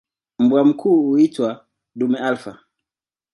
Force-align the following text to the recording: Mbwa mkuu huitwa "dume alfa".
Mbwa 0.39 0.65
mkuu 0.65 1.03
huitwa 1.03 1.65
"dume 1.95 2.19
alfa". 2.19 2.59